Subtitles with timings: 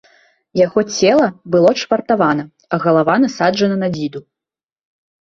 [0.59, 1.27] Яго цела
[1.57, 4.19] было чвартавана, а галава насаджана на дзіду.